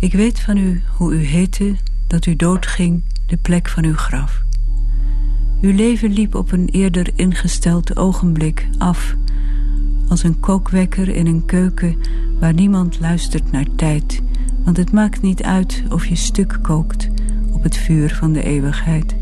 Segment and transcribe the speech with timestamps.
[0.00, 1.74] Ik weet van u hoe u heette,
[2.06, 4.42] dat u doodging, de plek van uw graf.
[5.60, 9.16] Uw leven liep op een eerder ingesteld ogenblik af...
[10.08, 11.96] als een kookwekker in een keuken
[12.38, 14.22] waar niemand luistert naar tijd...
[14.64, 17.08] want het maakt niet uit of je stuk kookt
[17.52, 19.16] op het vuur van de eeuwigheid.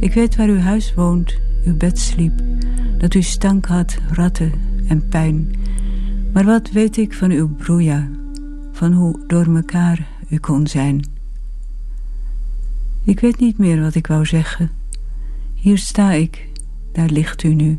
[0.00, 2.42] Ik weet waar uw huis woont, uw bed sliep...
[2.98, 4.52] dat u stank had, ratten
[4.88, 5.50] en pijn.
[6.32, 8.08] Maar wat weet ik van uw broeia,
[8.76, 11.04] van hoe door mekaar u kon zijn...
[13.04, 14.70] Ik weet niet meer wat ik wou zeggen.
[15.54, 16.48] Hier sta ik,
[16.92, 17.78] daar ligt u nu.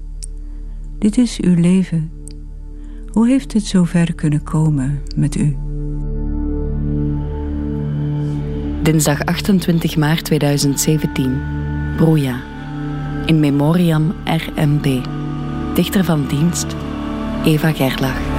[1.00, 2.12] Dit is uw leven.
[3.12, 5.58] Hoe heeft het zo ver kunnen komen met u?
[8.84, 11.42] Dinsdag 28 maart 2017.
[11.96, 12.42] Broeia.
[13.26, 15.06] In memoriam RMB.
[15.74, 16.76] Dichter van dienst
[17.44, 18.37] Eva Gerlach.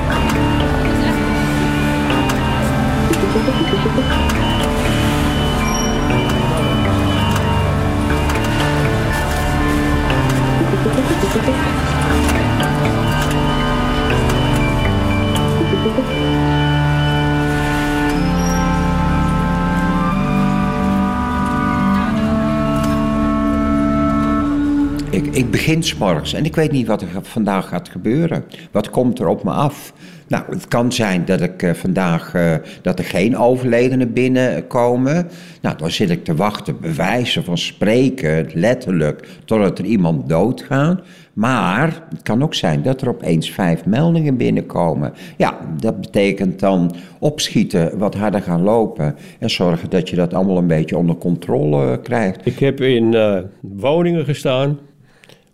[25.69, 28.45] S'morgens en ik weet niet wat er vandaag gaat gebeuren.
[28.71, 29.93] Wat komt er op me af?
[30.29, 35.29] Nou, het kan zijn dat ik uh, vandaag uh, dat er geen overledenen binnenkomen.
[35.63, 41.01] Nou, dan zit ik te wachten, bewijzen van spreken, letterlijk, totdat er iemand doodgaat.
[41.33, 45.13] Maar het kan ook zijn dat er opeens vijf meldingen binnenkomen.
[45.37, 50.59] Ja, dat betekent dan opschieten, wat harder gaan lopen en zorgen dat je dat allemaal
[50.59, 52.47] een beetje onder controle krijgt.
[52.47, 53.17] Ik heb in
[53.61, 54.79] woningen gestaan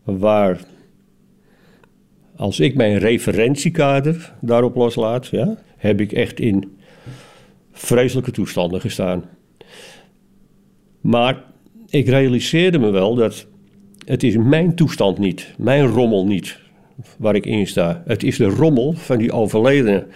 [0.05, 0.61] waar
[2.37, 6.77] als ik mijn referentiekader daarop loslaat, ja, heb ik echt in
[7.73, 9.25] vreselijke toestanden gestaan.
[11.01, 11.43] Maar
[11.89, 13.47] ik realiseerde me wel dat
[14.05, 16.59] het is mijn toestand niet, mijn rommel niet,
[17.19, 18.03] waar ik in sta.
[18.07, 20.07] Het is de rommel van die overledenen.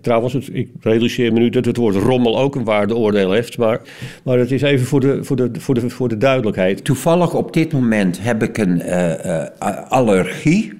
[0.00, 3.80] Trouwens, het, ik realiseer me nu dat het woord rommel ook een waardeoordeel heeft, maar,
[4.24, 6.84] maar is even voor de, voor, de, voor, de, voor de duidelijkheid.
[6.84, 9.46] Toevallig op dit moment heb ik een uh, uh,
[9.88, 10.72] allergie.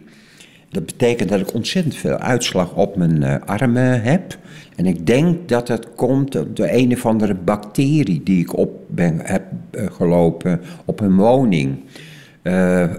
[0.71, 4.39] Dat betekent dat ik ontzettend veel uitslag op mijn armen heb.
[4.77, 9.21] En ik denk dat het komt door een of andere bacterie die ik op ben,
[9.23, 9.43] heb
[9.73, 11.77] gelopen op een woning.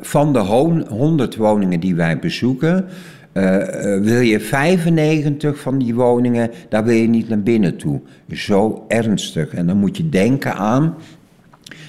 [0.01, 0.39] van de
[0.89, 2.85] 100 woningen die wij bezoeken,
[3.37, 3.57] uh,
[4.01, 8.01] wil je 95 van die woningen, daar wil je niet naar binnen toe.
[8.31, 9.53] Zo ernstig.
[9.53, 10.95] En dan moet je denken aan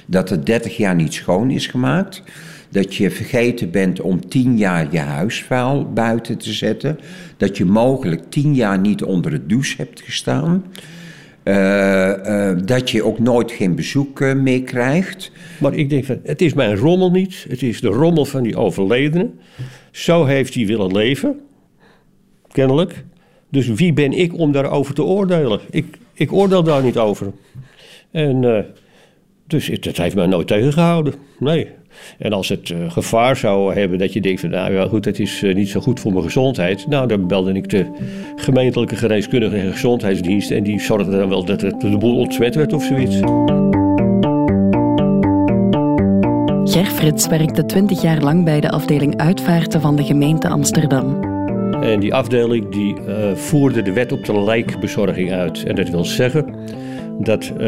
[0.06, 2.22] dat er 30 jaar niet schoon is gemaakt.
[2.68, 6.98] Dat je vergeten bent om 10 jaar je huisvuil buiten te zetten.
[7.36, 10.64] Dat je mogelijk 10 jaar niet onder de douche hebt gestaan.
[11.44, 15.30] Uh, dat je ook nooit geen bezoek meer krijgt.
[15.60, 17.46] Maar ik denk van, het is mijn rommel niet.
[17.48, 19.38] Het is de rommel van die overledenen.
[19.96, 21.40] Zo heeft hij willen leven.
[22.50, 23.04] Kennelijk.
[23.48, 25.60] Dus wie ben ik om daarover te oordelen?
[25.70, 27.32] Ik, ik oordeel daar niet over.
[28.10, 28.66] En
[29.46, 31.14] dus het, heeft mij nooit tegengehouden.
[31.38, 31.68] Nee.
[32.18, 35.20] En als het uh, gevaar zou hebben dat je denkt van nou ja goed, het
[35.20, 36.86] is uh, niet zo goed voor mijn gezondheid.
[36.86, 37.86] Nou, dan belde ik de
[38.36, 40.50] gemeentelijke geneeskundige en gezondheidsdienst.
[40.50, 43.20] En die zorgde dan wel dat het de boel ontsmet werd of zoiets.
[46.76, 51.22] Ger Frits werkte 20 jaar lang bij de afdeling uitvaarten van de gemeente Amsterdam.
[51.82, 55.64] En die afdeling die uh, voerde de wet op de lijkbezorging uit.
[55.64, 56.54] En dat wil zeggen
[57.18, 57.58] dat uh,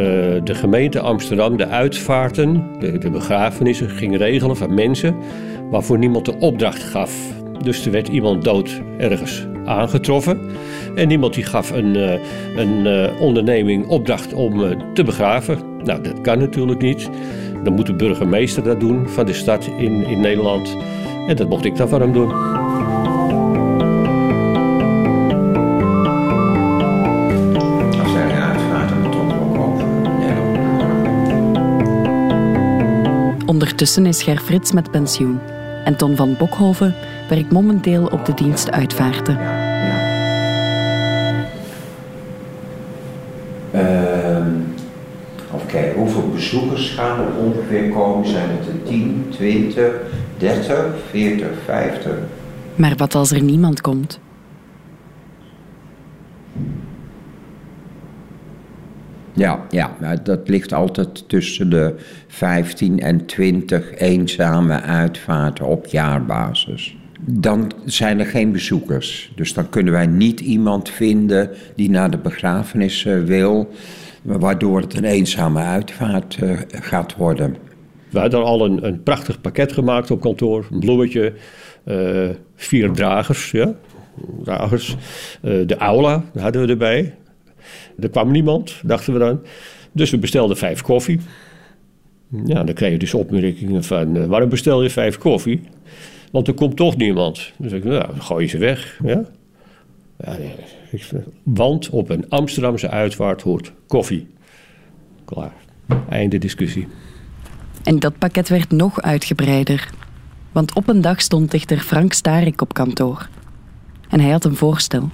[0.45, 5.17] de gemeente Amsterdam de uitvaarten, de, begrafenissen, ging regelen van mensen
[5.71, 7.13] waarvoor niemand de opdracht gaf.
[7.63, 10.41] Dus er werd iemand dood ergens aangetroffen
[10.95, 12.13] en niemand die gaf een, uh,
[12.57, 15.59] een onderneming opdracht om te begraven.
[15.85, 17.11] Nou, dat kan natuurlijk niet.
[17.63, 20.77] Dan moet de burgemeester dat doen van de stad in, in Nederland.
[21.27, 22.33] En dat mocht ik dan van hem doen.
[33.47, 35.41] Ondertussen is Ger Frits met pensioen.
[35.85, 36.95] En Ton van Bokhoven
[37.29, 39.35] werkt momenteel op de dienst uitvaarten.
[39.35, 40.07] Ja, ja.
[43.75, 44.08] Uh,
[45.69, 45.93] Oké, okay.
[45.93, 48.29] hoeveel bezoekers gaan er ongeveer komen?
[48.29, 49.93] Zijn het er 10, 20,
[50.39, 52.13] 30, 40, 50?
[52.75, 54.21] Maar wat als er niemand komt?
[59.33, 61.95] Ja, ja, dat ligt altijd tussen de
[62.27, 66.97] 15 en 20 eenzame uitvaarten op jaarbasis.
[67.21, 69.33] dan zijn er geen bezoekers.
[69.35, 73.73] Dus dan kunnen wij niet iemand vinden die naar de begrafenis eh, wil,
[74.23, 77.57] waardoor het een eenzame uitvaart eh, gaat worden.
[78.11, 80.67] We hadden al een, een prachtig pakket gemaakt op kantoor.
[80.71, 81.33] Een bloemetje,
[81.85, 83.75] eh, vier dragers, ja,
[84.43, 84.97] dragers.
[85.41, 87.15] de aula hadden we erbij.
[87.99, 89.41] Er kwam niemand, dachten we dan.
[89.93, 91.21] Dus we bestelden vijf koffie.
[92.45, 94.27] Ja, dan kreeg je dus opmerkingen van...
[94.27, 95.61] waarom bestel je vijf koffie?
[96.33, 97.53] Want er komt toch niemand.
[97.59, 98.99] Dus ik, nou, dan gooi je ze weg.
[99.05, 99.25] Ja?
[100.19, 100.37] Ja,
[101.43, 104.27] want op een Amsterdamse uitvaart hoort koffie.
[105.25, 105.55] Klaar.
[106.09, 106.89] Einde discussie.
[107.83, 109.91] En dat pakket werd nog uitgebreider.
[110.53, 113.29] Want op een dag stond dichter Frank Starik op kantoor.
[114.09, 115.09] En hij had een voorstel.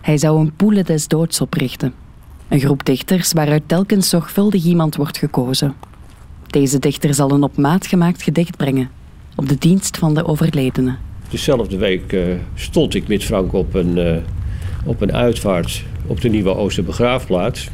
[0.00, 1.94] Hij zou een Poele des Doods oprichten.
[2.48, 5.74] Een groep dichters waaruit telkens zorgvuldig iemand wordt gekozen.
[6.46, 8.90] Deze dichter zal een op maat gemaakt gedicht brengen
[9.36, 10.96] op de dienst van de overledene.
[11.28, 14.16] Dezelfde week uh, stond ik met Frank op een, uh,
[14.84, 17.68] op een uitvaart op de Nieuwe Oosterbegraafplaats.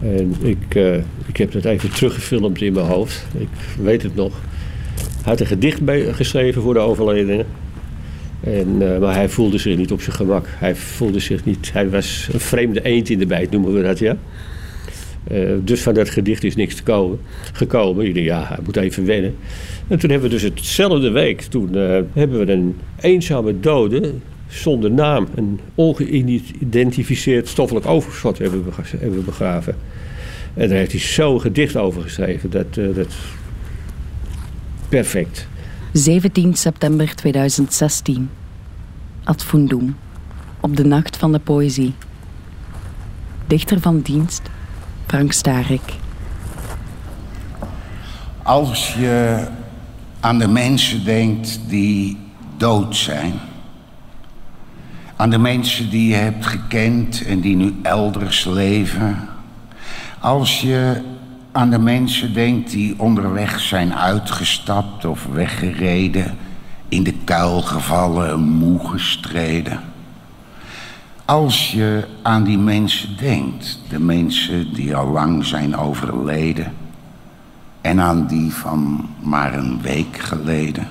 [0.00, 0.94] En ik, uh,
[1.26, 3.26] ik heb dat even teruggefilmd in mijn hoofd.
[3.38, 3.48] Ik
[3.82, 4.32] weet het nog.
[4.94, 5.80] Hij had een gedicht
[6.12, 7.44] geschreven voor de overledene.
[8.40, 10.46] En, maar hij voelde zich niet op zijn gemak.
[10.48, 11.72] Hij voelde zich niet.
[11.72, 14.16] Hij was een vreemde eend in de bijt, noemen we dat, ja.
[15.32, 16.74] Uh, dus van dat gedicht is niks
[17.52, 18.06] gekomen.
[18.06, 19.34] Ik ja, hij moet even wennen.
[19.88, 21.74] En toen hebben we dus hetzelfde week, toen
[22.12, 24.12] hebben we een eenzame dode
[24.54, 29.76] zonder naam, een ongeïdentificeerd stoffelijk overschot hebben we, hebben we begraven.
[30.54, 32.50] En daar heeft hij zo'n gedicht over geschreven.
[32.50, 33.14] Dat, uh, dat...
[34.88, 35.46] Perfect.
[35.92, 38.30] 17 september 2016.
[39.24, 39.96] Ad Fundum.
[40.60, 41.94] Op de nacht van de poëzie.
[43.46, 44.42] Dichter van dienst,
[45.06, 45.82] Frank Starik.
[48.42, 49.46] Als je
[50.20, 52.18] aan de mensen denkt die
[52.56, 53.32] dood zijn.
[55.16, 59.28] Aan de mensen die je hebt gekend en die nu elders leven.
[60.20, 61.02] Als je
[61.52, 66.36] aan de mensen denkt die onderweg zijn uitgestapt of weggereden,
[66.88, 69.80] in de kuil gevallen, moe gestreden.
[71.24, 76.72] Als je aan die mensen denkt, de mensen die al lang zijn overleden
[77.80, 80.86] en aan die van maar een week geleden.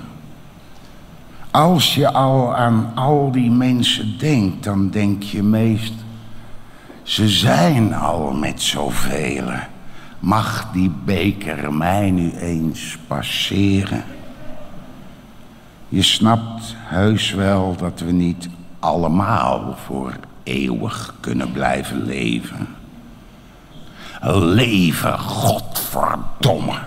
[1.54, 5.92] Als je al aan al die mensen denkt, dan denk je meest,
[7.02, 9.44] ze zijn al met zoveel.
[10.18, 14.04] Mag die beker mij nu eens passeren?
[15.88, 18.48] Je snapt heus wel dat we niet
[18.78, 20.12] allemaal voor
[20.42, 22.66] eeuwig kunnen blijven leven.
[24.30, 26.78] Leven, godverdomme.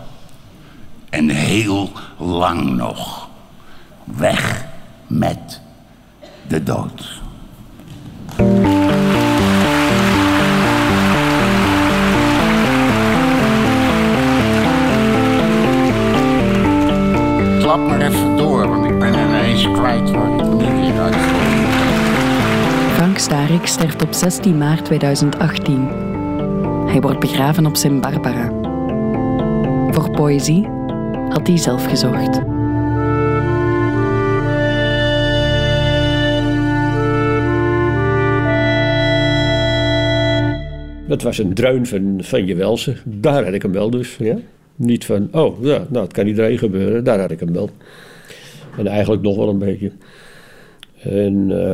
[1.10, 3.27] En heel lang nog.
[4.16, 4.66] Weg
[5.08, 5.62] met
[6.48, 7.22] de dood.
[17.60, 21.16] Klap maar even door, want ik ben ineens kwijt waar ik nu weer uit.
[22.96, 26.06] Frank Starik sterft op 16 maart 2018
[26.88, 28.52] hij wordt begraven op zijn Barbara.
[29.92, 30.68] Voor poëzie
[31.30, 32.42] had hij zelf gezocht.
[41.08, 42.96] Dat was een dreun van, van je welze.
[43.06, 44.16] Daar had ik hem wel dus.
[44.20, 44.38] Ja?
[44.76, 47.04] Niet van, oh ja, nou het kan iedereen gebeuren.
[47.04, 47.70] Daar had ik hem wel.
[48.78, 49.92] En eigenlijk nog wel een beetje.
[51.02, 51.74] En uh,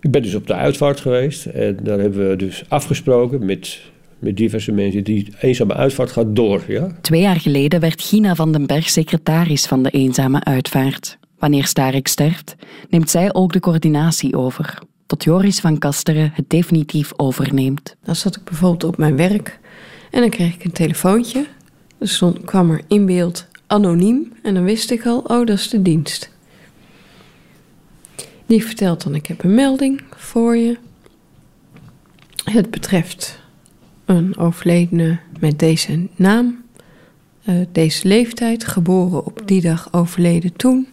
[0.00, 3.80] ik ben dus op de uitvaart geweest en daar hebben we dus afgesproken met,
[4.18, 5.04] met diverse mensen.
[5.04, 6.62] Die eenzame uitvaart gaat door.
[6.68, 6.96] Ja?
[7.00, 11.18] Twee jaar geleden werd Gina van den Berg secretaris van de eenzame uitvaart.
[11.38, 12.54] Wanneer Starik sterft,
[12.90, 14.78] neemt zij ook de coördinatie over.
[15.08, 17.96] Tot Joris van Kasteren het definitief overneemt.
[18.02, 19.58] Dan zat ik bijvoorbeeld op mijn werk
[20.10, 21.46] en dan kreeg ik een telefoontje.
[21.98, 25.68] Er stond, kwam er in beeld anoniem en dan wist ik al, oh dat is
[25.68, 26.30] de dienst.
[28.46, 30.78] Die vertelt dan: Ik heb een melding voor je.
[32.44, 33.40] Het betreft
[34.04, 36.62] een overledene met deze naam,
[37.44, 40.88] uh, deze leeftijd, geboren op die dag, overleden toen.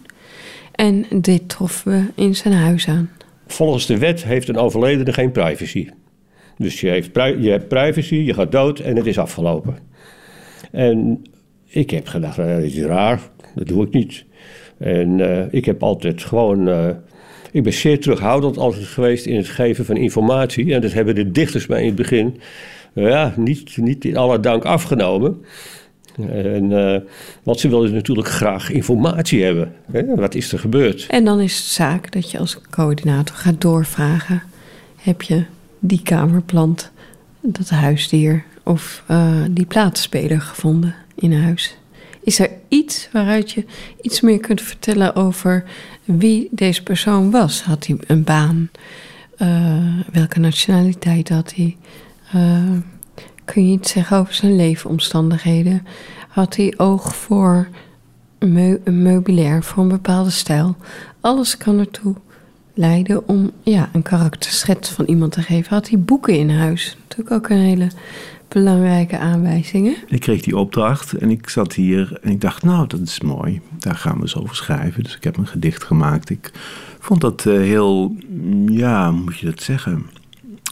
[0.71, 3.09] En dit troffen we in zijn huis aan.
[3.47, 5.89] Volgens de wet heeft een overledene geen privacy.
[6.57, 7.03] Dus je,
[7.39, 9.77] je hebt privacy, je gaat dood en het is afgelopen.
[10.71, 11.23] En
[11.65, 13.19] ik heb gedacht, nou, dat is raar,
[13.55, 14.25] dat doe ik niet.
[14.77, 16.89] En uh, ik heb altijd gewoon uh,
[17.55, 20.73] ik ben zeer terughoudend altijd geweest in het geven van informatie.
[20.73, 22.39] En dat hebben de dichters mij in het begin
[22.93, 25.41] ja, niet, niet in alle dank afgenomen.
[26.29, 26.97] En, uh,
[27.43, 29.73] want ze wilden natuurlijk graag informatie hebben.
[29.91, 30.15] Hè?
[30.15, 31.05] Wat is er gebeurd?
[31.09, 34.43] En dan is het zaak dat je als coördinator gaat doorvragen.
[34.95, 35.43] Heb je
[35.79, 36.91] die kamerplant,
[37.41, 41.77] dat huisdier of uh, die plaatspeler gevonden in huis?
[42.23, 43.65] Is er iets waaruit je
[44.01, 45.63] iets meer kunt vertellen over
[46.05, 47.63] wie deze persoon was?
[47.63, 48.69] Had hij een baan?
[50.11, 51.77] Welke nationaliteit had hij?
[53.45, 55.85] Kun je iets zeggen over zijn leefomstandigheden?
[56.27, 57.67] Had hij oog voor
[58.39, 60.75] een meubilair, voor een bepaalde stijl?
[61.21, 62.15] Alles kan ertoe
[62.73, 65.73] leiden om ja, een karakterschets van iemand te geven.
[65.73, 66.97] Had hij boeken in huis?
[67.01, 67.87] Natuurlijk ook een hele
[68.47, 69.95] belangrijke aanwijzingen.
[70.07, 73.61] Ik kreeg die opdracht en ik zat hier en ik dacht, nou, dat is mooi.
[73.79, 75.03] Daar gaan we eens over schrijven.
[75.03, 76.29] Dus ik heb een gedicht gemaakt.
[76.29, 76.51] Ik
[76.99, 78.15] vond dat uh, heel,
[78.65, 80.05] ja, hoe moet je dat zeggen?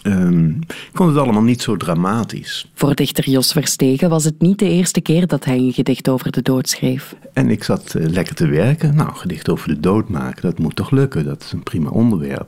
[0.03, 2.71] Um, ik vond het allemaal niet zo dramatisch.
[2.73, 6.31] Voor dichter Jos Verstegen was het niet de eerste keer dat hij een gedicht over
[6.31, 7.15] de dood schreef.
[7.33, 8.95] En ik zat uh, lekker te werken.
[8.95, 11.25] Nou, gedicht over de dood maken, dat moet toch lukken?
[11.25, 12.47] Dat is een prima onderwerp.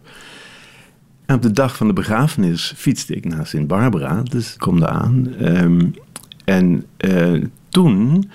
[1.25, 4.89] En op de dag van de begrafenis fietste ik naar Sint-Barbara, dus ik kom daar
[4.89, 5.33] aan.
[5.41, 5.93] Um,
[6.43, 8.29] en uh, toen,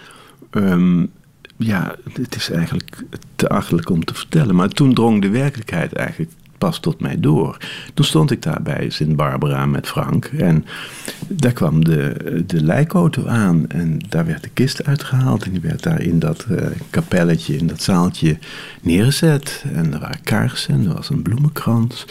[0.51, 1.11] um,
[1.57, 3.05] ja, het is eigenlijk
[3.37, 7.57] te achterlijk om te vertellen, maar toen drong de werkelijkheid eigenlijk pas tot mij door.
[7.95, 10.65] Toen stond ik daar bij Sint-Barbara met Frank en
[11.29, 15.83] daar kwam de, de lijkauto aan en daar werd de kist uitgehaald en die werd
[15.83, 18.39] daar in dat uh, kapelletje, in dat zaaltje
[18.83, 19.65] neergezet.
[19.75, 22.07] En er waren kaarsen en er was een bloemenkrans.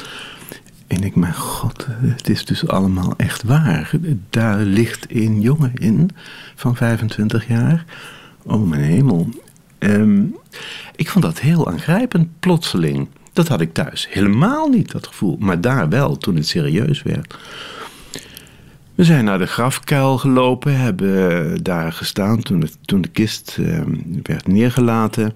[0.87, 3.91] En ik, mijn god, het is dus allemaal echt waar.
[4.29, 6.09] Daar ligt een jongen in
[6.55, 7.85] van 25 jaar.
[8.43, 9.29] Oh mijn hemel.
[9.79, 10.35] Um,
[10.95, 13.07] ik vond dat heel aangrijpend, plotseling.
[13.39, 15.37] Dat had ik thuis helemaal niet, dat gevoel.
[15.39, 17.37] Maar daar wel, toen het serieus werd.
[18.95, 23.81] We zijn naar de grafkuil gelopen, hebben daar gestaan toen, toen de kist uh,
[24.23, 25.35] werd neergelaten.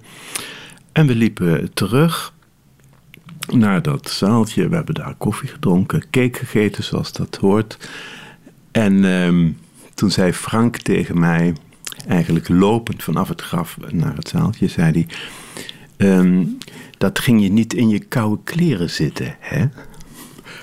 [0.92, 2.32] En we liepen terug
[3.52, 4.68] naar dat zaaltje.
[4.68, 7.88] We hebben daar koffie gedronken, cake gegeten zoals dat hoort.
[8.70, 9.50] En uh,
[9.94, 11.54] toen zei Frank tegen mij,
[12.08, 15.06] eigenlijk lopend vanaf het graf naar het zaaltje, zei hij...
[15.96, 16.58] Um,
[16.98, 19.66] dat ging je niet in je koude kleren zitten, hè?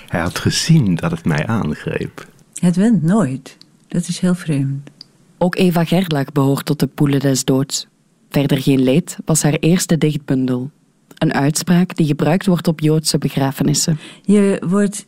[0.07, 2.27] Hij had gezien dat het mij aangreep.
[2.53, 3.57] Het went nooit.
[3.87, 4.89] Dat is heel vreemd.
[5.37, 7.87] Ook Eva Gerlach behoort tot de poelen des doods.
[8.29, 10.69] Verder geen leed was haar eerste dichtbundel.
[11.17, 13.99] Een uitspraak die gebruikt wordt op Joodse begrafenissen.
[14.21, 15.05] Je wordt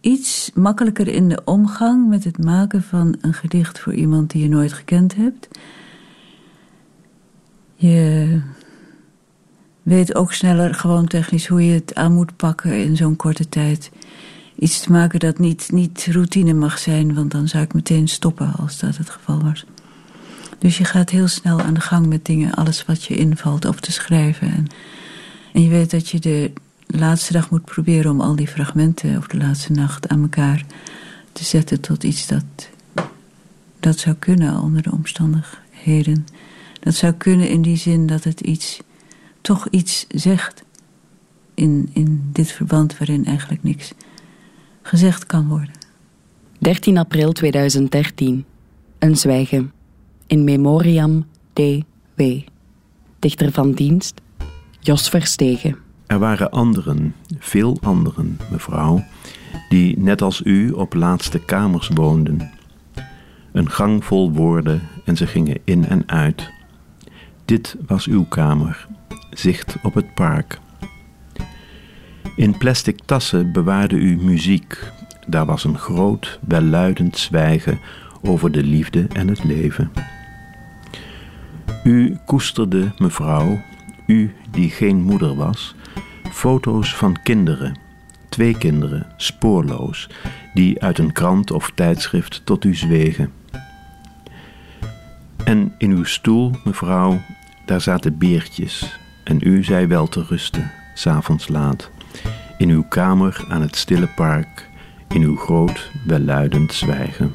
[0.00, 4.48] iets makkelijker in de omgang met het maken van een gedicht voor iemand die je
[4.48, 5.48] nooit gekend hebt.
[7.74, 8.40] Je
[9.84, 13.90] weet ook sneller gewoon technisch hoe je het aan moet pakken in zo'n korte tijd.
[14.58, 18.52] Iets te maken dat niet, niet routine mag zijn, want dan zou ik meteen stoppen
[18.52, 19.64] als dat het geval was.
[20.58, 23.76] Dus je gaat heel snel aan de gang met dingen, alles wat je invalt, op
[23.76, 24.52] te schrijven.
[24.52, 24.66] En,
[25.52, 26.52] en je weet dat je de
[26.86, 30.64] laatste dag moet proberen om al die fragmenten, of de laatste nacht, aan elkaar
[31.32, 32.44] te zetten tot iets dat,
[33.80, 36.26] dat zou kunnen onder de omstandigheden.
[36.80, 38.80] Dat zou kunnen in die zin dat het iets
[39.44, 40.64] toch iets zegt
[41.54, 43.92] in, in dit verband waarin eigenlijk niks
[44.82, 45.70] gezegd kan worden.
[46.58, 48.44] 13 april 2013.
[48.98, 49.72] Een zwijgen.
[50.26, 52.22] In memoriam D.W.
[53.18, 54.20] Dichter van dienst
[54.80, 55.76] Jos Verstegen.
[56.06, 59.04] Er waren anderen, veel anderen, mevrouw,
[59.68, 62.50] die net als u op laatste kamers woonden.
[63.52, 66.50] Een gang vol woorden en ze gingen in en uit.
[67.44, 68.86] Dit was uw kamer,
[69.30, 70.58] zicht op het park.
[72.36, 74.92] In plastic tassen bewaarde u muziek.
[75.26, 77.78] Daar was een groot, welluidend zwijgen
[78.22, 79.92] over de liefde en het leven.
[81.84, 83.60] U koesterde, mevrouw,
[84.06, 85.74] u die geen moeder was,
[86.30, 87.78] foto's van kinderen,
[88.28, 90.08] twee kinderen, spoorloos,
[90.54, 93.32] die uit een krant of tijdschrift tot u zwegen.
[95.44, 97.20] En in uw stoel, mevrouw,
[97.66, 101.90] daar zaten beertjes, en u zei wel te rusten, s'avonds laat,
[102.58, 104.68] in uw kamer aan het stille park,
[105.08, 107.34] in uw groot, welluidend zwijgen.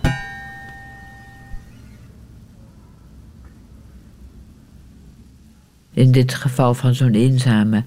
[5.94, 7.84] In dit geval van zo'n eenzame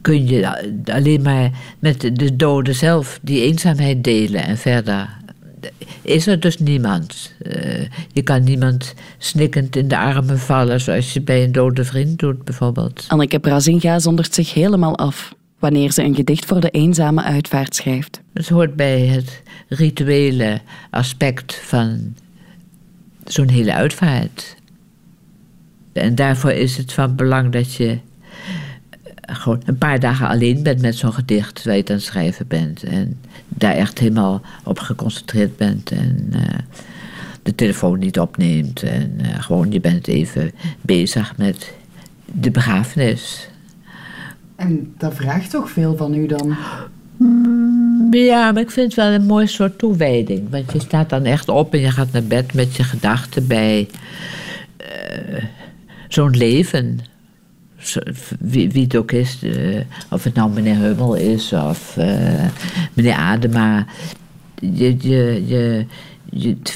[0.00, 5.16] kun je alleen maar met de doden zelf die eenzaamheid delen en verder
[6.02, 7.32] is er dus niemand.
[7.42, 12.18] Uh, je kan niemand snikkend in de armen vallen zoals je bij een dode vriend
[12.18, 13.04] doet bijvoorbeeld.
[13.08, 18.20] Anneke Brazinga zondert zich helemaal af wanneer ze een gedicht voor de eenzame uitvaart schrijft.
[18.32, 20.60] Het hoort bij het rituele
[20.90, 22.14] aspect van
[23.24, 24.56] zo'n hele uitvaart.
[25.92, 27.98] En daarvoor is het van belang dat je
[29.34, 32.46] gewoon een paar dagen alleen bent met zo'n gedicht terwijl je het aan het schrijven
[32.46, 32.82] bent.
[32.82, 35.90] En daar echt helemaal op geconcentreerd bent.
[35.90, 36.40] En uh,
[37.42, 38.82] de telefoon niet opneemt.
[38.82, 41.72] En uh, gewoon je bent even bezig met
[42.24, 43.48] de begrafenis.
[44.56, 46.56] En dat vraagt toch veel van u dan?
[47.16, 50.50] Mm, ja, maar ik vind het wel een mooi soort toewijding.
[50.50, 53.88] Want je staat dan echt op en je gaat naar bed met je gedachten bij
[54.80, 55.42] uh,
[56.08, 56.98] zo'n leven
[58.38, 59.80] wie, wie, het ook is, uh,
[60.10, 62.44] of het nou meneer Hummel is of uh,
[62.92, 63.86] meneer Adema.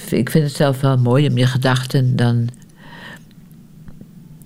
[0.08, 2.48] Ik vind het zelf wel mooi om je gedachten dan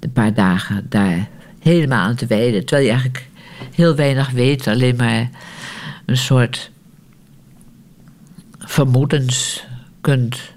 [0.01, 1.29] een paar dagen daar
[1.61, 2.65] helemaal aan te wijden.
[2.65, 3.29] Terwijl je eigenlijk
[3.75, 5.31] heel weinig weet, alleen maar
[6.07, 6.71] een soort
[8.59, 9.67] vermoedens
[10.01, 10.55] kunt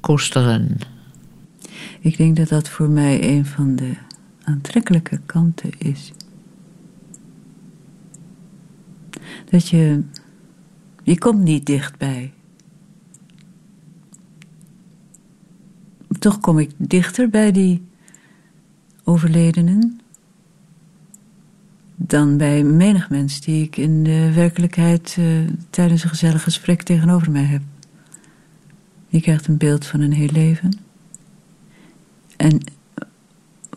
[0.00, 0.78] koesteren.
[2.00, 3.94] Ik denk dat dat voor mij een van de
[4.48, 6.12] aantrekkelijke kanten is.
[9.50, 10.02] Dat je,
[11.02, 12.32] je komt niet dichtbij.
[16.18, 17.82] Toch kom ik dichter bij die
[19.04, 20.00] overledenen
[21.96, 27.30] dan bij menig mens die ik in de werkelijkheid uh, tijdens een gezellig gesprek tegenover
[27.30, 27.62] mij heb.
[29.08, 30.78] Je krijgt een beeld van een heel leven.
[32.36, 32.60] En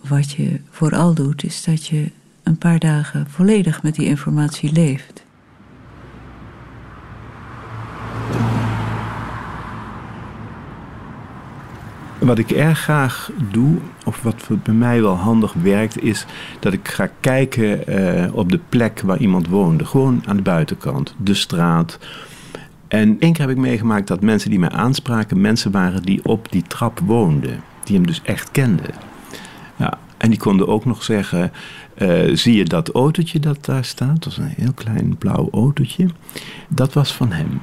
[0.08, 2.12] wat je vooral doet, is dat je
[2.44, 5.24] een paar dagen volledig met die informatie leeft.
[12.20, 16.26] Wat ik erg graag doe, of wat bij mij wel handig werkt, is
[16.60, 19.86] dat ik ga kijken uh, op de plek waar iemand woonde.
[19.86, 22.00] Gewoon aan de buitenkant, de straat.
[22.88, 26.52] En één keer heb ik meegemaakt dat mensen die mij aanspraken, mensen waren die op
[26.52, 27.64] die trap woonden.
[27.84, 29.11] Die hem dus echt kenden.
[29.82, 31.52] Ja, en die konden ook nog zeggen:
[31.98, 34.24] uh, Zie je dat autootje dat daar staat?
[34.24, 36.08] Dat was een heel klein blauw autootje.
[36.68, 37.62] Dat was van hem.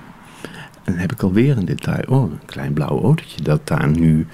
[0.85, 2.05] En dan heb ik alweer een detail.
[2.09, 4.27] Oh, een klein blauw autootje dat daar nu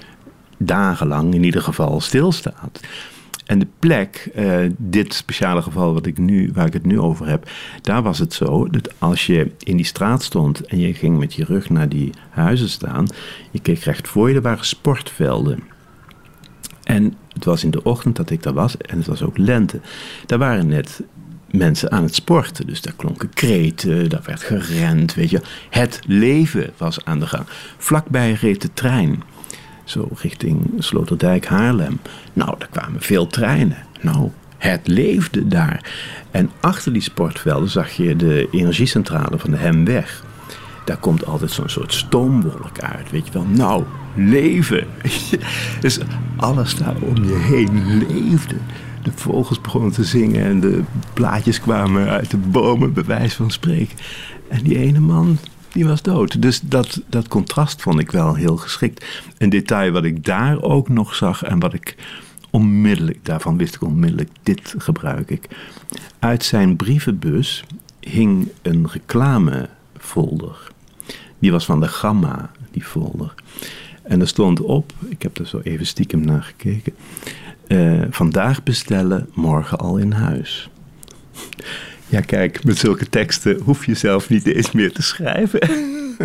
[0.57, 2.79] dagenlang in ieder geval stilstaat.
[3.45, 7.27] En de plek, uh, dit speciale geval wat ik nu, waar ik het nu over
[7.27, 7.49] heb,
[7.81, 11.33] daar was het zo dat als je in die straat stond en je ging met
[11.33, 13.07] je rug naar die huizen staan,
[13.51, 15.74] je keek recht voor je, er waren sportvelden.
[16.85, 19.79] En het was in de ochtend dat ik daar was en het was ook lente.
[20.25, 21.01] Daar waren net
[21.51, 22.67] mensen aan het sporten.
[22.67, 25.41] Dus daar klonken kreten, daar werd gerend, weet je.
[25.69, 27.45] Het leven was aan de gang.
[27.77, 29.23] Vlakbij reed de trein,
[29.83, 31.99] zo richting Sloterdijk, Haarlem.
[32.33, 33.77] Nou, daar kwamen veel treinen.
[34.01, 35.91] Nou, het leefde daar.
[36.31, 40.23] En achter die sportvelden zag je de energiecentrale van de Hemweg.
[40.85, 43.45] Daar komt altijd zo'n soort stoomwolk uit, weet je wel.
[43.45, 43.83] Nou,
[44.15, 44.87] leven.
[45.81, 45.99] dus
[46.35, 48.55] alles daar om je heen leefde.
[49.03, 53.51] De vogels begonnen te zingen en de blaadjes kwamen uit de bomen, bij wijze van
[53.51, 53.97] spreken.
[54.47, 55.37] En die ene man,
[55.71, 56.41] die was dood.
[56.41, 59.05] Dus dat, dat contrast vond ik wel heel geschikt.
[59.37, 61.95] Een detail wat ik daar ook nog zag en wat ik
[62.49, 65.47] onmiddellijk, daarvan wist ik onmiddellijk, dit gebruik ik.
[66.19, 67.63] Uit zijn brievenbus
[67.99, 70.73] hing een reclamefolder.
[71.39, 73.33] Die was van de Gamma, die folder.
[74.03, 76.93] En er stond op, ik heb er zo even stiekem naar gekeken.
[77.67, 80.69] Uh, vandaag bestellen, morgen al in huis.
[82.07, 85.69] Ja, kijk, met zulke teksten hoef je zelf niet eens meer te schrijven.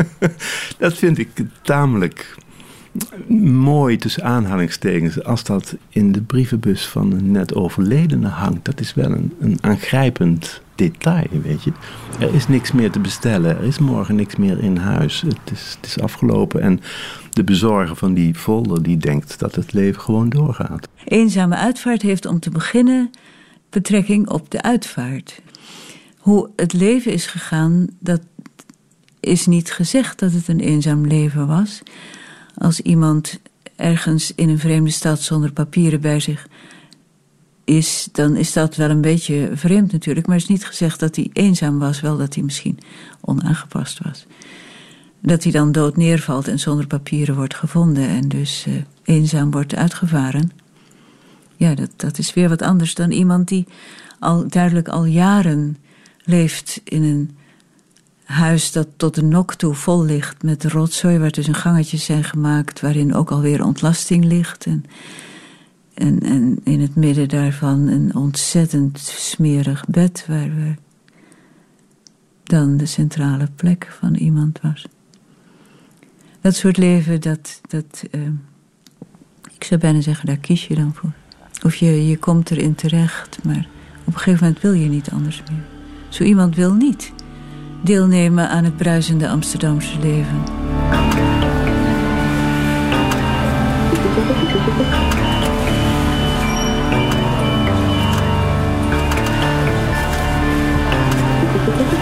[0.78, 1.28] dat vind ik
[1.62, 2.36] tamelijk
[3.38, 5.24] mooi tussen aanhalingstekens.
[5.24, 9.58] Als dat in de brievenbus van een net overledene hangt, dat is wel een, een
[9.60, 11.72] aangrijpend detail, weet je.
[12.18, 13.56] Er is niks meer te bestellen.
[13.56, 15.20] Er is morgen niks meer in huis.
[15.20, 16.60] Het is, het is afgelopen.
[16.60, 16.80] En
[17.30, 20.88] de bezorger van die folder die denkt dat het leven gewoon doorgaat.
[21.04, 23.10] Eenzame uitvaart heeft om te beginnen
[23.70, 25.40] betrekking op de uitvaart.
[26.18, 28.20] Hoe het leven is gegaan, dat
[29.20, 31.82] is niet gezegd dat het een eenzaam leven was.
[32.54, 33.40] Als iemand
[33.76, 36.46] ergens in een vreemde stad zonder papieren bij zich
[37.64, 40.26] is, dan is dat wel een beetje vreemd natuurlijk.
[40.26, 42.78] Maar is niet gezegd dat hij eenzaam was, wel dat hij misschien
[43.20, 44.26] onaangepast was.
[45.20, 49.74] Dat hij dan dood neervalt en zonder papieren wordt gevonden en dus uh, eenzaam wordt
[49.74, 50.50] uitgevaren.
[51.56, 53.66] Ja, dat, dat is weer wat anders dan iemand die
[54.18, 55.76] al duidelijk al jaren
[56.24, 57.36] leeft in een
[58.24, 62.24] huis dat tot de nok toe vol ligt met rotzooi, waar dus een gangetjes zijn
[62.24, 64.66] gemaakt waarin ook alweer ontlasting ligt.
[64.66, 64.84] En,
[66.00, 70.74] en, in het midden daarvan een ontzettend smerig bed waar we
[72.42, 74.86] dan de centrale plek van iemand was.
[76.40, 78.20] Dat soort leven, dat, dat, uh,
[79.54, 81.12] Ik zou bijna zeggen, daar kies je dan voor.
[81.64, 83.66] Of je, je komt erin terecht, maar
[84.04, 85.64] op een gegeven moment wil je niet anders meer.
[86.08, 87.12] Zo iemand wil niet
[87.84, 90.42] deelnemen aan het bruisende Amsterdamse leven.
[101.90, 101.98] Dan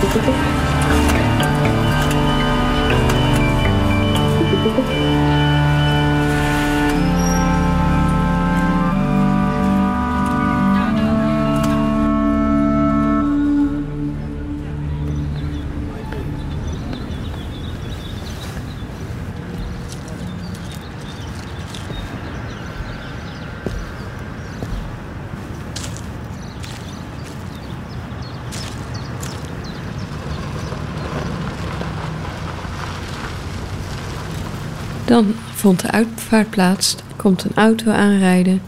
[35.59, 36.97] vond de uitvaart plaats.
[37.17, 38.61] Komt een auto aanrijden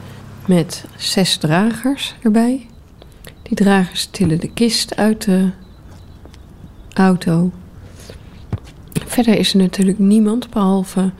[0.46, 2.66] met zes dragers erbij.
[3.42, 5.50] Die dragers tillen de kist uit de
[6.94, 7.50] auto.
[9.06, 11.10] Verder is er natuurlijk niemand behalve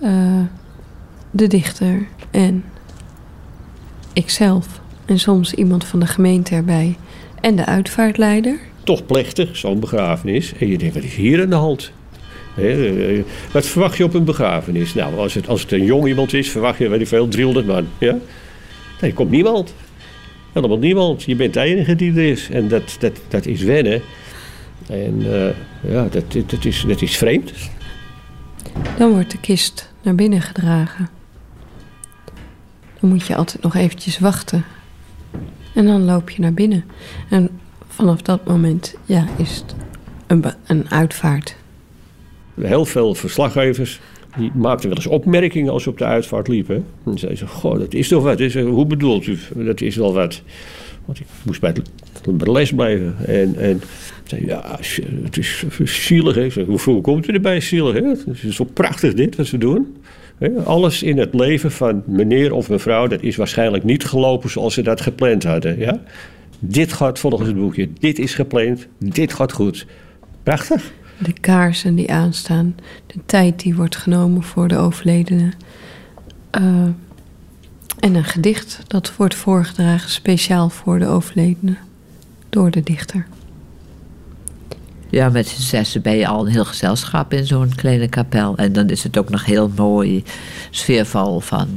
[0.00, 0.40] uh,
[1.30, 2.64] de dichter en
[4.12, 4.80] ikzelf.
[5.04, 6.96] En soms iemand van de gemeente erbij.
[7.40, 8.58] En de uitvaartleider.
[8.84, 10.52] Toch plechtig, zo'n begrafenis.
[10.54, 11.92] En je denkt, wat is hier aan de hand?
[12.58, 14.94] He, wat verwacht je op een begrafenis?
[14.94, 17.66] Nou, als het, als het een jong iemand is, verwacht je, weet ik veel, 300
[17.66, 17.86] man.
[17.98, 18.12] Ja?
[19.00, 19.74] Nee, er komt niemand.
[20.52, 21.22] Helemaal niemand.
[21.22, 22.48] Je bent de enige die er is.
[22.50, 24.02] En dat, dat, dat is wennen.
[24.88, 25.48] En uh,
[25.92, 27.52] ja, dat, dat, is, dat is vreemd.
[28.96, 31.08] Dan wordt de kist naar binnen gedragen.
[33.00, 34.64] Dan moet je altijd nog eventjes wachten.
[35.74, 36.84] En dan loop je naar binnen.
[37.28, 39.74] En vanaf dat moment ja, is het
[40.26, 41.56] een, een uitvaart.
[42.60, 44.00] Heel veel verslaggevers
[44.36, 46.84] die maakten wel eens opmerkingen als ze op de uitvaart liepen.
[47.04, 48.40] En zeiden ze, goh, dat is toch wat.
[48.40, 49.38] Is, hoe bedoelt u?
[49.54, 50.42] Dat is wel wat.
[51.04, 51.82] Want ik moest bij de,
[52.52, 53.16] les blijven.
[53.26, 53.80] En, en
[54.24, 54.78] zei, ja,
[55.22, 56.54] het is zielig.
[56.84, 57.94] Hoe komt u erbij zielig?
[57.94, 58.08] Hè?
[58.08, 59.96] Het is zo prachtig dit, wat ze doen.
[60.64, 64.82] Alles in het leven van meneer of mevrouw, dat is waarschijnlijk niet gelopen zoals ze
[64.82, 65.78] dat gepland hadden.
[65.78, 66.00] Ja?
[66.58, 67.88] Dit gaat volgens het boekje.
[67.98, 68.86] Dit is gepland.
[68.98, 69.86] Dit gaat goed.
[70.42, 72.74] Prachtig de kaarsen die aanstaan,
[73.06, 75.52] de tijd die wordt genomen voor de overledene.
[76.60, 76.62] Uh,
[77.98, 81.76] en een gedicht dat wordt voorgedragen speciaal voor de overledene
[82.48, 83.26] door de dichter.
[85.10, 88.56] Ja, met z'n zessen ben je al een heel gezelschap in zo'n kleine kapel.
[88.56, 90.22] En dan is het ook nog heel mooi
[90.70, 91.68] sfeerval van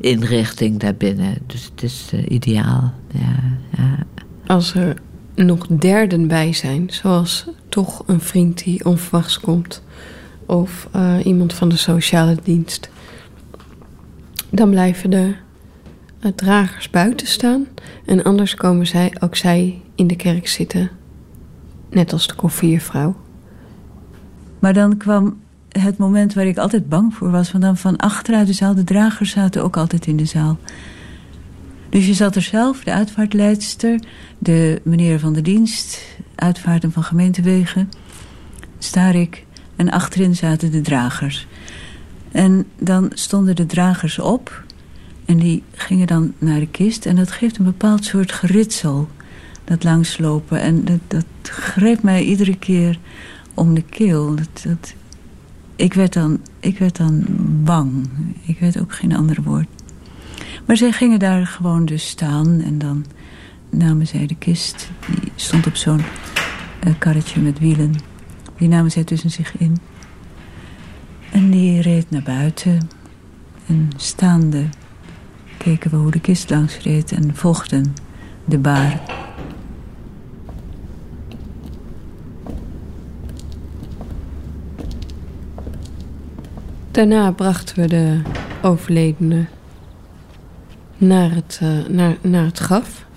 [0.00, 1.38] inrichting daarbinnen.
[1.46, 2.94] Dus het is uh, ideaal.
[3.12, 3.36] Ja,
[3.76, 3.98] ja.
[4.46, 4.96] Als er
[5.34, 9.82] nog derden bij zijn, zoals toch een vriend die onverwachts komt
[10.46, 12.90] of uh, iemand van de sociale dienst,
[14.50, 15.34] dan blijven de
[16.20, 17.66] uh, dragers buiten staan
[18.06, 20.90] en anders komen zij, ook zij in de kerk zitten,
[21.90, 23.16] net als de koffiervrouw.
[24.58, 28.46] Maar dan kwam het moment waar ik altijd bang voor was, want dan van achteruit
[28.46, 30.58] de zaal, de dragers zaten ook altijd in de zaal.
[31.88, 34.00] Dus je zat er zelf, de uitvaartleidster,
[34.38, 35.98] de meneer van de dienst,
[36.40, 37.90] uitvaarten van gemeentewegen,
[38.78, 41.46] Starik en achterin zaten de dragers.
[42.32, 44.64] En dan stonden de dragers op
[45.24, 49.08] en die gingen dan naar de kist en dat geeft een bepaald soort geritsel,
[49.64, 50.60] dat langslopen.
[50.60, 52.98] En dat, dat greep mij iedere keer
[53.54, 54.34] om de keel.
[54.34, 54.94] Dat, dat,
[55.76, 57.24] ik, werd dan, ik werd dan
[57.64, 58.08] bang.
[58.44, 59.68] Ik weet ook geen ander woord.
[60.66, 63.04] Maar zij gingen daar gewoon dus staan en dan
[63.70, 64.90] namen zij de kist.
[65.06, 66.02] Die stond op zo'n
[66.86, 67.94] uh, karretje met wielen.
[68.58, 69.76] Die namen zij tussen zich in.
[71.32, 72.88] En die reed naar buiten.
[73.66, 74.64] En staande
[75.56, 77.94] keken we hoe de kist langs reed en volgden
[78.44, 79.00] de baar.
[86.90, 88.20] Daarna brachten we de
[88.62, 89.46] overledene
[90.98, 93.08] naar het, uh, naar, naar het graf.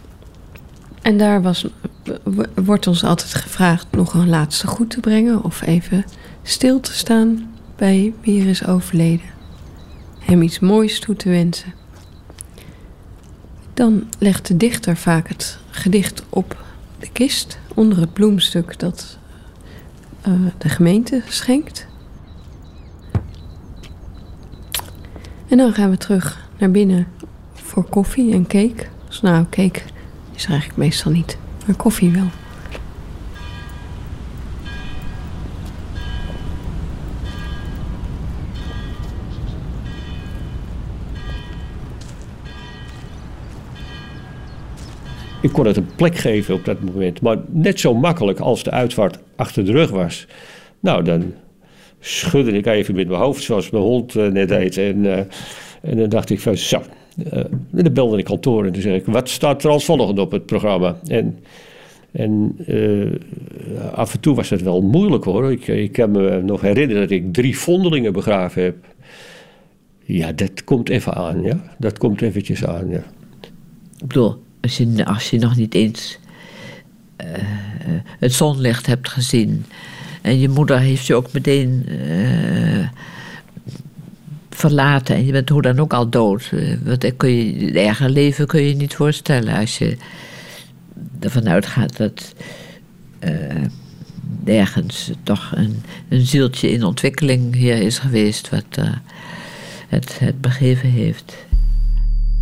[1.03, 1.67] En daar was,
[2.55, 6.05] wordt ons altijd gevraagd nog een laatste goed te brengen of even
[6.43, 9.25] stil te staan bij wie er is overleden.
[10.19, 11.73] Hem iets moois toe te wensen.
[13.73, 16.63] Dan legt de dichter vaak het gedicht op
[16.99, 19.17] de kist onder het bloemstuk dat
[20.27, 21.87] uh, de gemeente schenkt.
[25.47, 27.07] En dan gaan we terug naar binnen
[27.53, 28.85] voor koffie en cake.
[29.07, 29.81] Dus nou, cake
[30.35, 31.37] is eigenlijk meestal niet.
[31.65, 32.27] Maar koffie wel.
[45.43, 47.21] Ik kon het een plek geven op dat moment.
[47.21, 50.27] Maar net zo makkelijk als de uitvaart achter de rug was.
[50.79, 51.33] Nou, dan
[51.99, 54.77] schudde ik even met mijn hoofd, zoals mijn hond eh, net deed.
[54.77, 55.25] En, eh,
[55.81, 56.81] en dan dacht ik van zo,
[57.17, 60.31] uh, dan belde ik kantoor en toen zei ik, wat staat er als volgende op
[60.31, 60.97] het programma?
[61.07, 61.39] En,
[62.11, 62.55] en
[63.93, 65.51] af en toe was het wel moeilijk hoor.
[65.51, 68.75] Ik, ik kan me nog herinneren dat ik drie vondelingen begraven heb.
[70.05, 71.75] Ja, dat komt even aan, ja.
[71.77, 73.03] Dat komt eventjes aan, ja.
[73.97, 76.19] Ik bedoel, als je, als je nog niet eens
[77.17, 77.27] uh,
[78.19, 79.65] het zonlicht hebt gezien.
[80.21, 81.85] En je moeder heeft je ook meteen
[84.67, 85.15] verlaten.
[85.15, 86.51] En je bent hoe dan ook al dood.
[86.83, 89.55] Want kun je, het erger leven kun je je niet voorstellen.
[89.55, 89.97] Als je
[91.19, 92.33] ervan uitgaat dat
[94.45, 95.75] ergens toch een,
[96.09, 98.49] een zieltje in ontwikkeling hier is geweest.
[98.49, 98.85] Wat
[99.87, 101.35] het, het begeven heeft.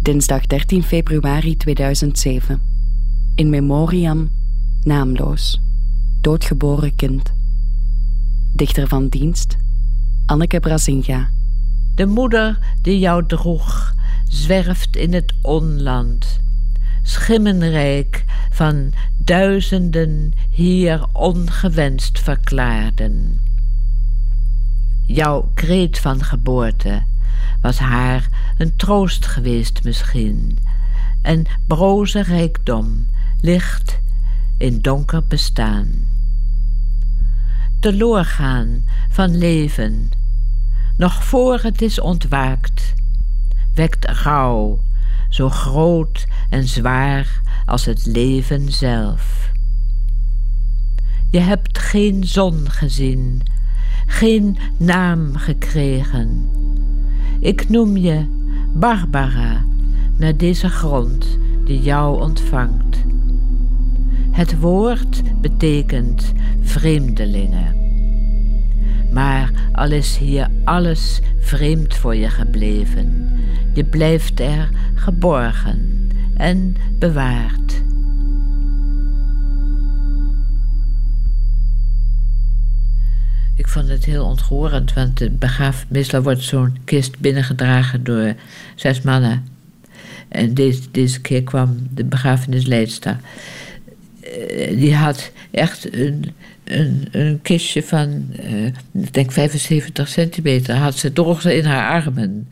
[0.02, 2.62] Dinsdag 13 februari 2007.
[3.36, 4.30] In memoriam,
[4.84, 5.60] naamloos.
[6.22, 7.34] Doodgeboren kind.
[8.54, 9.58] Dichter van dienst,
[10.26, 11.30] Anneke Brazinga.
[11.96, 13.96] De moeder die jou droeg,
[14.28, 16.40] zwerft in het onland.
[17.04, 23.40] Schimmenrijk van duizenden hier ongewenst verklaarden.
[25.06, 27.04] Jouw kreet van geboorte
[27.62, 30.58] was haar een troost geweest misschien.
[31.22, 33.08] En broze rijkdom,
[33.42, 34.00] licht
[34.58, 35.88] in donker bestaan.
[37.80, 40.10] Teloorgaan van leven,
[41.02, 42.94] nog voor het is ontwaakt,
[43.74, 44.80] wekt rouw,
[45.30, 49.52] zo groot en zwaar als het leven zelf.
[51.30, 53.42] Je hebt geen zon gezien,
[54.06, 56.50] geen naam gekregen
[57.42, 58.26] ik noem je
[58.74, 59.64] Barbara
[60.18, 62.98] naar deze grond die jou ontvangt.
[64.32, 67.81] Het woord betekent vreemdelingen.
[69.12, 73.30] Maar al is hier alles vreemd voor je gebleven,
[73.74, 77.82] je blijft er geborgen en bewaard.
[83.56, 88.34] Ik vond het heel ontroerend, want de begraaf, meestal wordt zo'n kist binnengedragen door
[88.76, 89.46] zes mannen.
[90.28, 93.18] En deze, deze keer kwam de begrafenisleidster.
[94.40, 96.26] Uh, die had echt een,
[97.12, 102.48] een, kistje van, uh, ik denk 75 centimeter, had ze droeg in haar armen.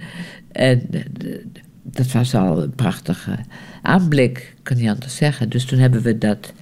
[0.51, 1.35] En uh,
[1.83, 3.35] dat was al een prachtige
[3.81, 5.49] aanblik, kan niet anders zeggen.
[5.49, 6.53] Dus toen hebben we dat,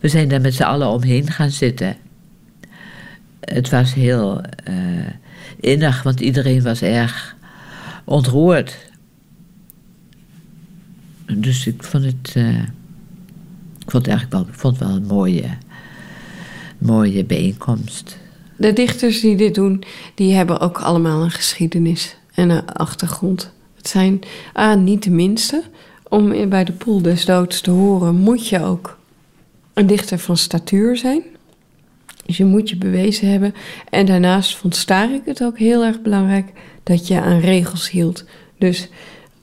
[0.00, 1.96] we zijn daar met z'n allen omheen gaan zitten
[3.46, 4.40] het was heel
[5.60, 7.36] innig, want iedereen was erg
[8.04, 8.76] ontroerd.
[11.32, 12.36] Dus ik vond het,
[13.86, 15.48] ik vond het eigenlijk wel, vond wel een mooie,
[16.78, 18.18] mooie bijeenkomst.
[18.56, 19.82] De dichters die dit doen,
[20.14, 23.52] die hebben ook allemaal een geschiedenis en een achtergrond.
[23.76, 24.20] Het zijn
[24.52, 25.62] ah, niet de minste.
[26.08, 28.98] Om bij de poel des doods te horen, moet je ook
[29.74, 31.22] een dichter van statuur zijn.
[32.24, 33.54] Dus je moet je bewezen hebben.
[33.90, 38.24] En daarnaast vond Starik het ook heel erg belangrijk dat je aan regels hield.
[38.58, 38.88] Dus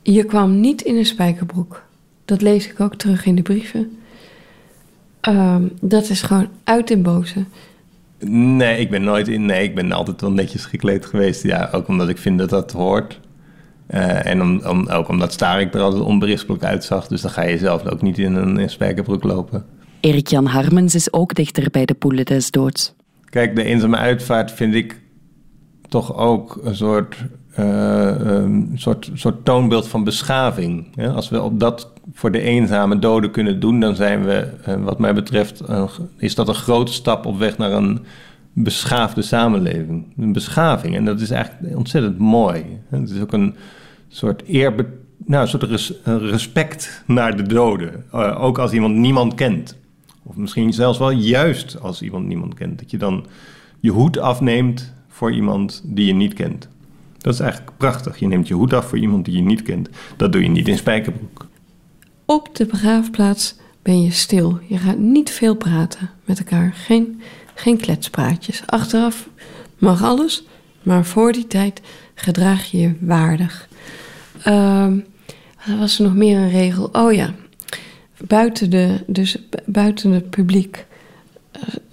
[0.02, 1.84] je kwam niet in een spijkerbroek.
[2.26, 3.98] Dat lees ik ook terug in de brieven.
[5.30, 7.46] Um, dat is gewoon uit den boze.
[8.30, 9.46] Nee, ik ben nooit in.
[9.46, 11.44] Nee, ik ben altijd wel netjes gekleed geweest.
[11.44, 13.20] Ja, ook omdat ik vind dat dat hoort.
[13.90, 17.08] Uh, en om, om, ook omdat Starik er altijd onberispelijk uitzag.
[17.08, 19.66] Dus dan ga je zelf ook niet in een, in spijkerbroek lopen.
[20.00, 22.94] Erik-Jan Harmens is ook dichter bij de Poelen des Doods.
[23.30, 25.00] Kijk, de eenzame uitvaart vind ik
[25.90, 27.16] toch ook een soort,
[27.60, 30.88] uh, um, soort, soort toonbeeld van beschaving.
[30.96, 34.76] Ja, als we op dat voor de eenzame doden kunnen doen, dan zijn we, uh,
[34.84, 35.62] wat mij betreft,
[36.18, 38.06] is dat een grote stap op weg naar een
[38.54, 40.06] beschaafde samenleving.
[40.18, 40.96] Een beschaving.
[40.96, 42.64] En dat is eigenlijk ontzettend mooi.
[42.90, 43.56] Het is ook een
[44.08, 44.86] soort eerbe
[45.26, 48.12] nou, een soort res respect naar de doden.
[48.38, 49.78] ook als iemand niemand kent.
[50.24, 52.80] Of misschien zelfs wel juist als iemand niemand kent.
[52.80, 53.26] Dat je dan
[53.80, 56.68] je hoed afneemt voor iemand die je niet kent.
[57.18, 58.20] Dat is eigenlijk prachtig.
[58.20, 59.90] Je neemt je hoed af voor iemand die je niet kent.
[60.18, 61.48] Dat doe je niet in spijkerbroek.
[62.26, 64.60] Op de begraafplaats ben je stil.
[64.68, 66.74] Je gaat niet veel praten met elkaar.
[66.74, 67.22] Geen,
[67.56, 68.64] geen kletspraatjes.
[68.66, 69.30] Achteraf
[69.78, 70.44] mag alles,
[70.84, 71.82] maar voor die tijd
[72.16, 73.68] gedraag je je waardig.
[74.48, 74.88] Uh,
[75.80, 76.90] was er nog meer een regel?
[76.92, 77.34] Oh ja,
[78.28, 80.86] buiten, de, dus buiten het publiek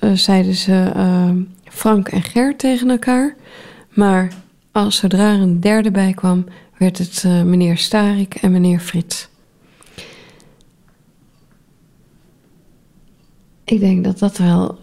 [0.01, 1.31] uh, zeiden ze uh,
[1.65, 3.35] Frank en Gert tegen elkaar.
[3.91, 4.33] Maar
[4.73, 6.45] als zodra een derde bij kwam,
[6.77, 9.30] werd het uh, meneer Starik en meneer Frits.
[13.71, 14.79] Ik denk dat dat wel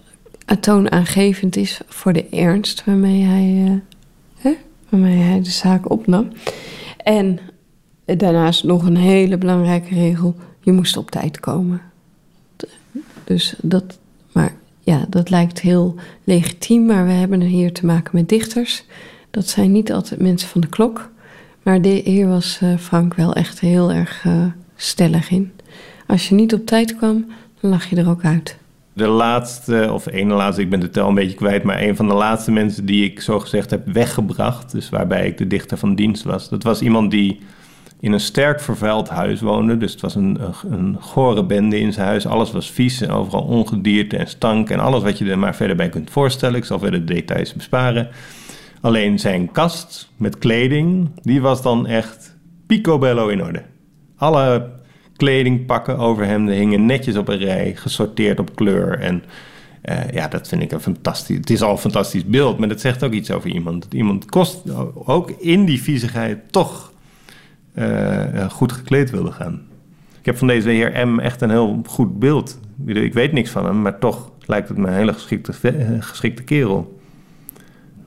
[0.59, 3.81] toonaangevend is voor de ernst waarmee hij,
[4.37, 4.53] hè,
[4.89, 6.27] waarmee hij de zaak opnam.
[6.97, 7.39] En
[8.05, 11.81] daarnaast nog een hele belangrijke regel: je moest op tijd komen.
[13.23, 13.99] Dus dat,
[14.31, 18.85] maar ja, dat lijkt heel legitiem, maar we hebben hier te maken met dichters.
[19.31, 21.09] Dat zijn niet altijd mensen van de klok.
[21.63, 24.45] Maar hier was uh, Frank wel echt heel erg uh,
[24.75, 25.51] stellig in.
[26.05, 27.25] Als je niet op tijd kwam,
[27.59, 28.57] dan lag je er ook uit.
[28.97, 32.07] De laatste, of ene laatste, ik ben de tel een beetje kwijt, maar een van
[32.07, 35.95] de laatste mensen die ik zo gezegd heb weggebracht, dus waarbij ik de dichter van
[35.95, 37.39] dienst was, dat was iemand die
[37.99, 39.77] in een sterk vervuild huis woonde.
[39.77, 42.27] Dus het was een, een gore bende in zijn huis.
[42.27, 45.75] Alles was vies en overal ongedierte en stank en alles wat je er maar verder
[45.75, 46.55] bij kunt voorstellen.
[46.55, 48.09] Ik zal verder de details besparen.
[48.81, 53.63] Alleen zijn kast met kleding, die was dan echt picobello in orde.
[54.17, 54.69] Alle
[55.17, 58.99] kledingpakken over hem hingen netjes op een rij, gesorteerd op kleur.
[58.99, 59.23] En
[59.83, 61.37] uh, ja, dat vind ik een fantastisch.
[61.37, 63.83] Het is al een fantastisch beeld, maar dat zegt ook iets over iemand.
[63.83, 64.61] Dat iemand kost
[64.93, 66.91] ook in die viezigheid toch
[67.75, 69.61] uh, goed gekleed wilde gaan.
[70.19, 72.59] Ik heb van deze heer M echt een heel goed beeld.
[72.85, 75.53] Ik weet niks van hem, maar toch lijkt het me een hele geschikte,
[75.99, 76.96] geschikte kerel.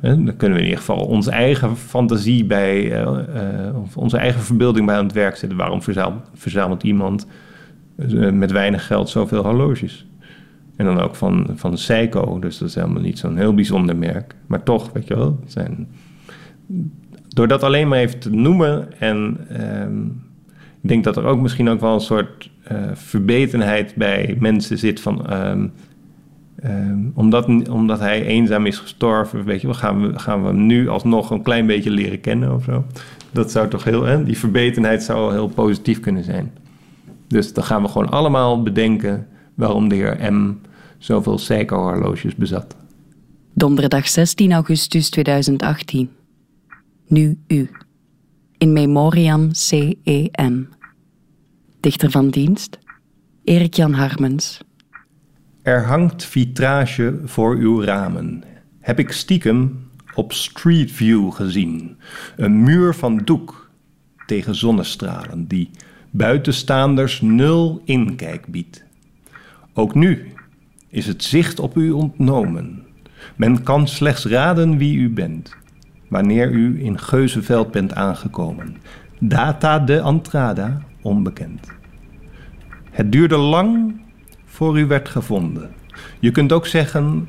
[0.01, 4.87] Dan kunnen we in ieder geval onze eigen fantasie bij, uh, of onze eigen verbeelding
[4.87, 5.59] bij aan het werk zetten.
[5.59, 5.83] Waarom
[6.35, 7.27] verzamelt, iemand
[8.33, 10.07] met weinig geld zoveel horloges?
[10.77, 14.35] En dan ook van, van Seiko, dus dat is helemaal niet zo'n heel bijzonder merk.
[14.47, 15.89] Maar toch, weet je wel, zijn...
[17.29, 20.07] Door dat alleen maar even te noemen en ehm,
[20.83, 25.01] ik denk dat er ook misschien ook wel een soort uh, verbetenheid bij mensen zit
[25.01, 25.33] van...
[25.33, 25.73] Um,
[26.65, 30.67] Um, omdat, omdat hij eenzaam is gestorven, weet je wel, gaan we, gaan we hem
[30.67, 32.85] nu alsnog een klein beetje leren kennen of zo.
[33.31, 36.53] Dat zou toch heel, die verbetenheid zou heel positief kunnen zijn.
[37.29, 40.55] Dus dan gaan we gewoon allemaal bedenken waarom de heer M
[40.99, 42.77] zoveel Seiko-horloges bezat.
[43.55, 46.11] Donderdag 16 augustus 2018.
[47.07, 47.71] Nu u.
[48.59, 50.69] In memoriam CEM.
[51.81, 52.79] Dichter van dienst,
[53.45, 54.61] Erik-Jan Harmens.
[55.71, 58.45] Er hangt vitrage voor uw ramen.
[58.81, 61.97] Heb ik stiekem op Street View gezien.
[62.37, 63.71] Een muur van doek
[64.27, 65.71] tegen zonnestralen die
[66.11, 68.85] buitenstaanders nul inkijk biedt.
[69.75, 70.33] Ook nu
[70.89, 72.83] is het zicht op u ontnomen.
[73.37, 75.57] Men kan slechts raden wie u bent,
[76.09, 78.77] wanneer u in Geuzenveld bent aangekomen.
[79.19, 81.69] Data de Antrada onbekend.
[82.91, 83.99] Het duurde lang
[84.61, 85.71] voor u werd gevonden.
[86.19, 87.29] Je kunt ook zeggen,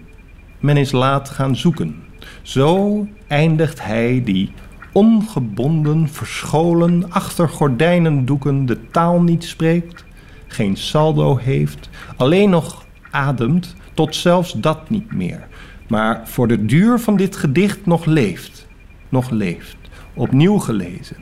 [0.60, 1.96] men is laat gaan zoeken.
[2.42, 4.52] Zo eindigt hij die
[4.92, 10.06] ongebonden, verscholen, achter gordijnen doeken de taal niet spreekt,
[10.48, 15.48] geen saldo heeft, alleen nog ademt, tot zelfs dat niet meer,
[15.88, 18.68] maar voor de duur van dit gedicht nog leeft,
[19.10, 19.78] nog leeft,
[20.14, 21.18] opnieuw gelezen,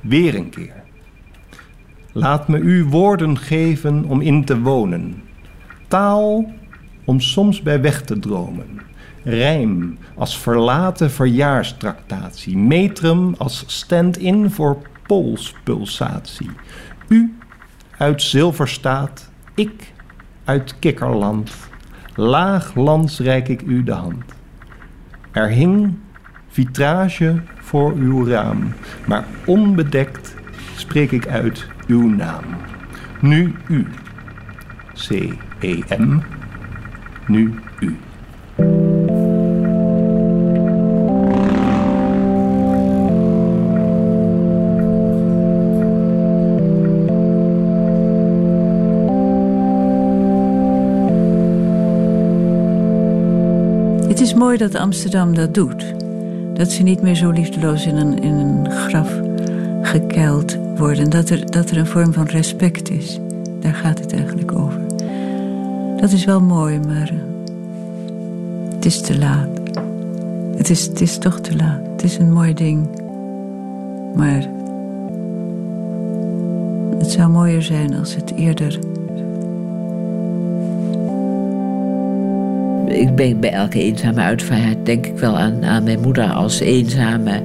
[0.00, 0.84] weer een keer.
[2.12, 5.24] Laat me u woorden geven om in te wonen,
[5.88, 6.52] taal
[7.04, 8.80] om soms bij weg te dromen.
[9.24, 12.56] Rijm als verlaten verjaarstractatie.
[12.56, 16.50] Metrum als stand-in voor polspulsatie.
[17.08, 17.36] U
[17.98, 19.92] uit Zilverstaat, ik
[20.44, 21.52] uit Kikkerland.
[22.14, 24.24] Laag lands reik ik u de hand.
[25.32, 25.94] Er hing
[26.48, 28.72] vitrage voor uw raam,
[29.06, 30.34] maar onbedekt
[30.76, 32.44] spreek ik uit uw naam.
[33.20, 33.86] Nu u,
[34.92, 35.34] C.
[35.60, 36.22] EM,
[37.26, 37.96] nu U.
[54.08, 55.94] Het is mooi dat Amsterdam dat doet.
[56.54, 59.20] Dat ze niet meer zo liefdeloos in een, in een graf
[59.82, 61.10] gekeild worden.
[61.10, 63.20] Dat er, dat er een vorm van respect is.
[63.60, 64.85] Daar gaat het eigenlijk over.
[65.96, 67.20] Dat is wel mooi, maar uh,
[68.74, 69.48] het is te laat.
[70.56, 71.80] Het is, het is toch te laat.
[71.92, 72.88] Het is een mooi ding.
[74.14, 74.46] Maar
[76.98, 78.78] het zou mooier zijn als het eerder...
[82.86, 87.42] Ik ben bij elke eenzame uitvaart denk ik wel aan, aan mijn moeder als eenzame.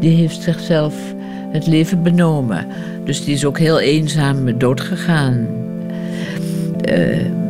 [0.00, 0.94] Die heeft zichzelf
[1.50, 2.66] het leven benomen.
[3.04, 5.46] Dus die is ook heel eenzaam doodgegaan.
[6.90, 7.41] Uh,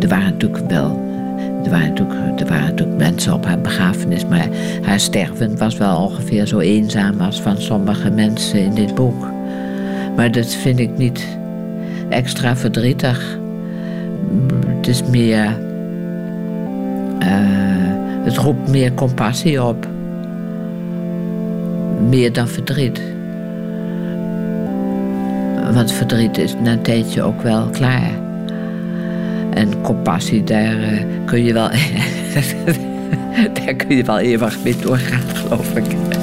[0.00, 1.02] er waren natuurlijk wel.
[1.64, 4.48] Er waren natuurlijk, er waren natuurlijk mensen op haar begrafenis, maar
[4.82, 9.32] haar sterven was wel ongeveer zo eenzaam als van sommige mensen in dit boek.
[10.16, 11.26] Maar dat vind ik niet
[12.08, 13.38] extra verdrietig.
[14.76, 15.58] het is meer.
[17.18, 17.28] eh,
[18.24, 19.86] het roept meer compassie op.
[22.08, 23.00] Meer dan verdriet.
[25.72, 28.23] Want verdriet is na een tijdje ook wel klaar.
[29.54, 30.76] En compassie, daar
[31.24, 31.68] kun je wel.
[33.64, 36.13] daar kun je wel eeuwig mee doorgaan, geloof ik.